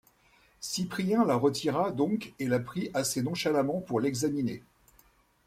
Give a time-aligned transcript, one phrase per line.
[0.61, 4.63] Cyprien la retira donc et la prit assez nonchalamment pour l’examiner.